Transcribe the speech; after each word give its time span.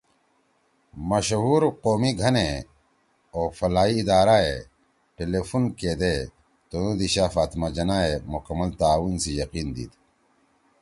مشہور 1.09 1.61
قومی 1.83 2.11
گھنے 2.21 2.49
او 3.33 3.41
فلاحی 3.57 3.93
ادارہ 4.01 4.37
ئے 4.45 4.53
ٹیلی 5.15 5.41
فون 5.49 5.63
کیدے 5.79 6.15
تنُو 6.69 6.91
دیِشا 6.99 7.25
فاطمہ 7.35 7.67
جناح 7.75 8.01
ئے 8.05 8.13
مکمل 8.33 8.69
تعاون 8.79 9.13
سی 9.23 9.31
یقین 9.41 9.67
دیِد۔ 9.75 9.91